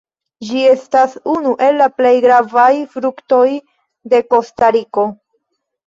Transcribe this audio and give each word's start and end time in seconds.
Ĝi 0.47 0.61
estas 0.69 1.13
unu 1.33 1.51
el 1.67 1.77
la 1.83 1.89
plej 1.99 2.15
gravaj 2.25 2.67
fruktoj 2.97 3.47
de 4.15 4.27
Kostariko. 4.35 5.11